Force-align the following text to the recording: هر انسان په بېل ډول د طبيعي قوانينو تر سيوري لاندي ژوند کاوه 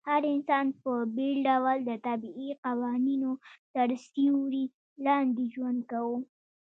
هر 0.09 0.21
انسان 0.35 0.65
په 0.81 0.91
بېل 1.15 1.37
ډول 1.47 1.77
د 1.89 1.91
طبيعي 2.07 2.51
قوانينو 2.65 3.31
تر 3.75 3.87
سيوري 4.09 4.65
لاندي 5.05 5.45
ژوند 5.53 5.79
کاوه 5.91 6.19